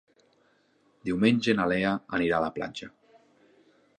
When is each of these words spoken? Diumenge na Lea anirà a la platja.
Diumenge 1.09 1.55
na 1.59 1.69
Lea 1.73 1.93
anirà 2.19 2.39
a 2.39 2.45
la 2.47 2.51
platja. 2.59 2.93